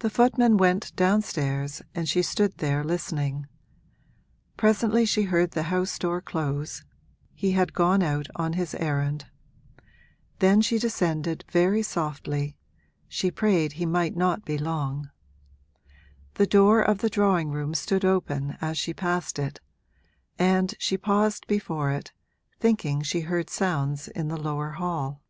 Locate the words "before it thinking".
21.46-23.00